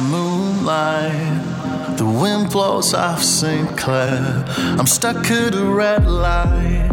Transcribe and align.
moonlight. 0.00 1.96
The 1.96 2.04
wind 2.04 2.50
blows 2.50 2.94
off 2.94 3.22
St. 3.22 3.76
Clair. 3.76 4.44
I'm 4.78 4.86
stuck 4.86 5.30
at 5.30 5.54
a 5.54 5.64
red 5.64 6.06
light, 6.06 6.90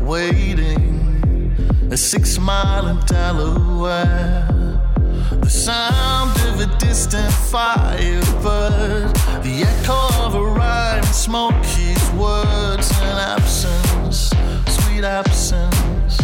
waiting 0.00 0.92
a 1.90 1.96
six 1.96 2.38
mile 2.38 2.88
in 2.88 2.98
Delaware. 3.06 4.48
The 5.30 5.50
sound 5.50 6.32
of 6.48 6.60
a 6.60 6.78
distant 6.78 7.32
firebird, 7.32 9.14
the 9.42 9.64
echo 9.66 10.24
of 10.24 10.34
a 10.34 10.42
rhyme, 10.42 11.04
Smokey's 11.04 12.10
words, 12.12 12.90
and 13.00 13.18
absence, 13.18 14.30
sweet 14.66 15.04
absence, 15.04 16.16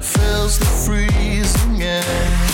fills 0.00 0.58
the 0.58 0.66
freezing 0.84 1.82
air. 1.82 2.53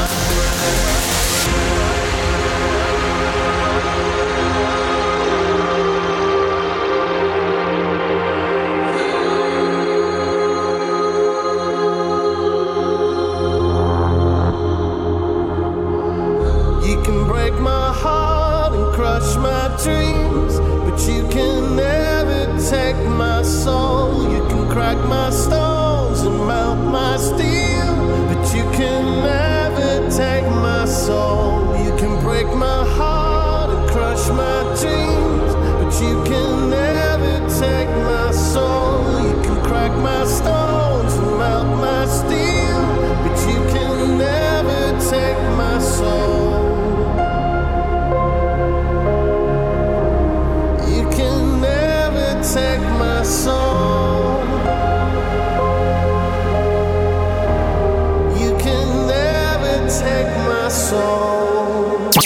my 19.41 19.67
dreams, 19.83 20.59
but 20.59 20.99
you 21.07 21.27
can 21.29 21.75
never 21.75 22.45
take 22.69 22.95
my. 23.09 23.20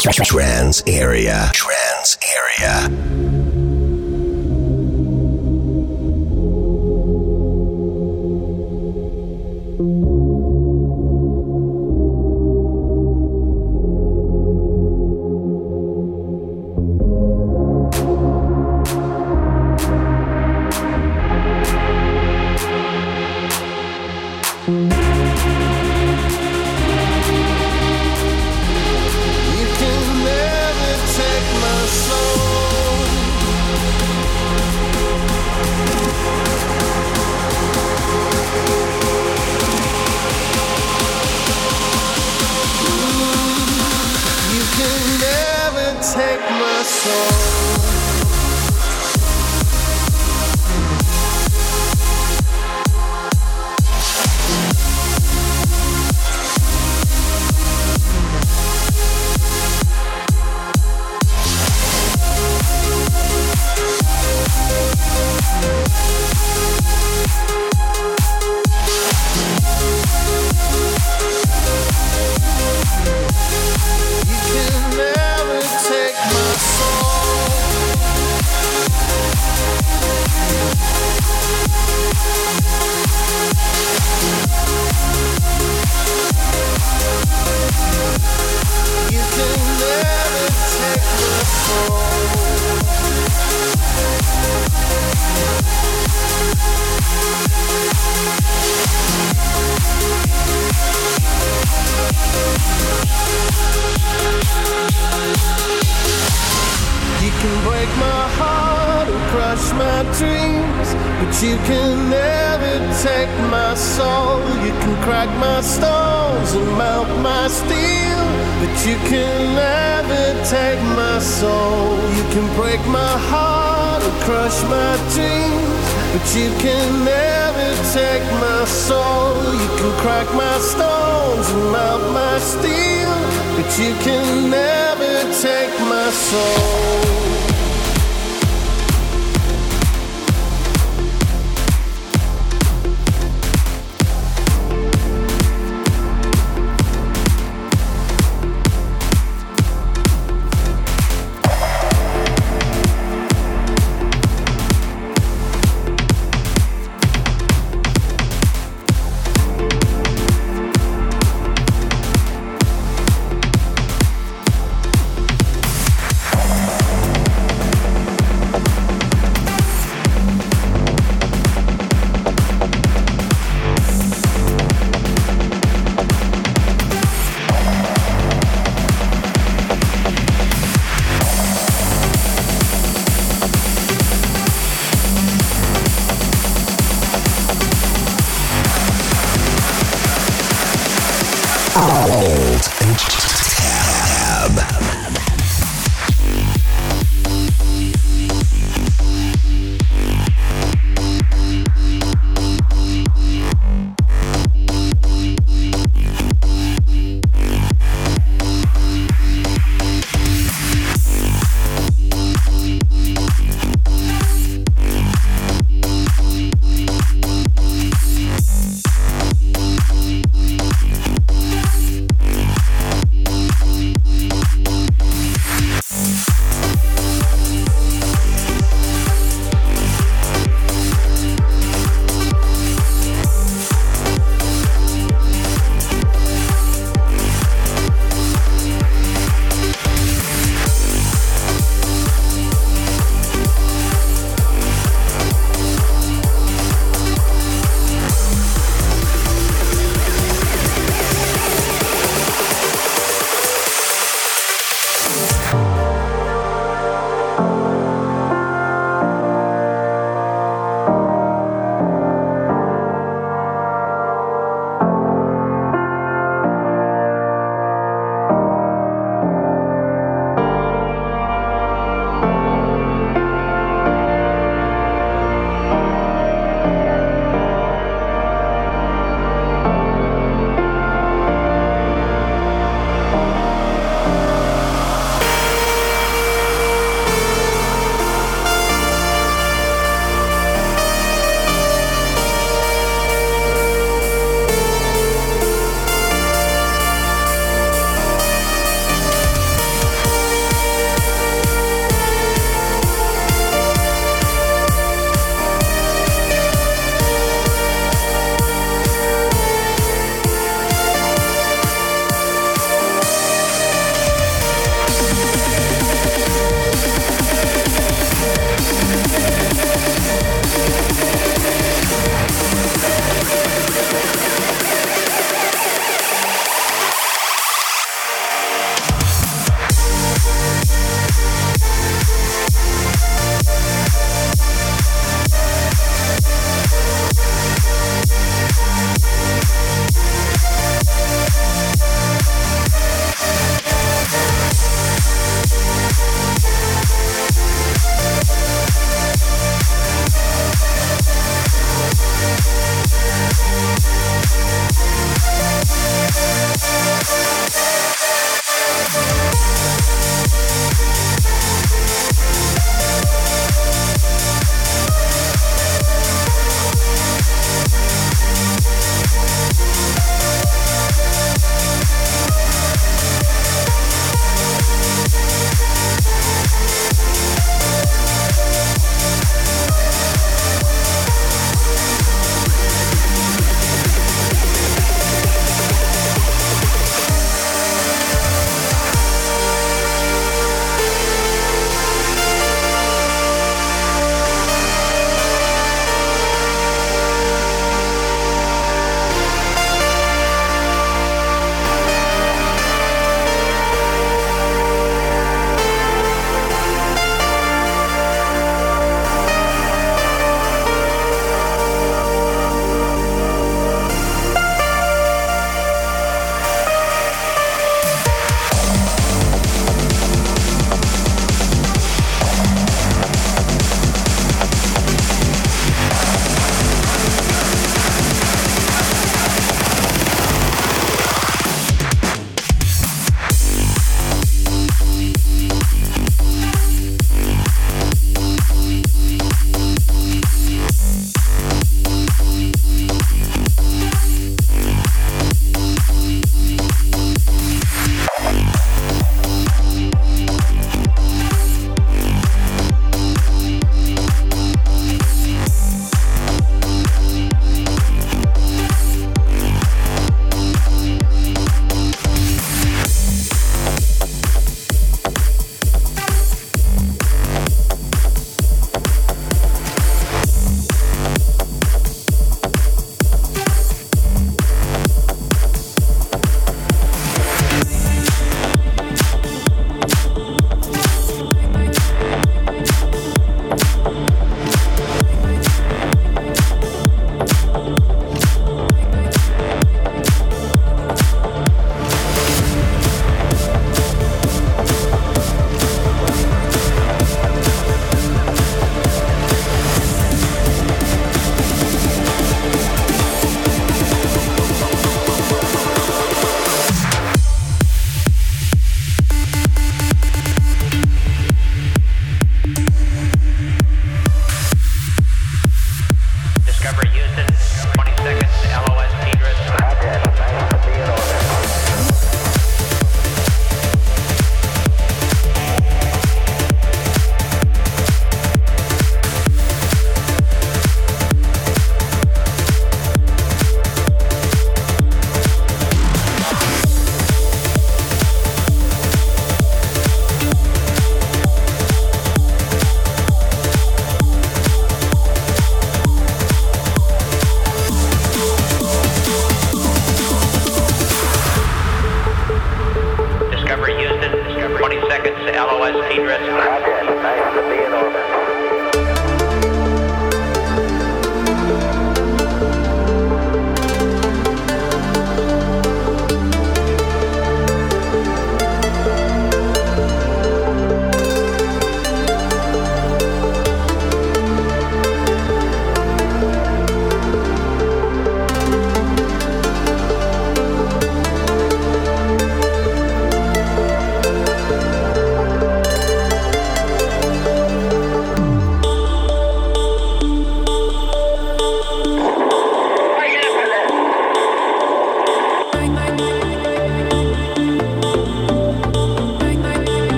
Trans 0.00 0.82
area. 0.86 1.50
Trans 1.52 1.79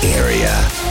Area. 0.00 0.81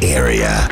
Area. 0.00 0.71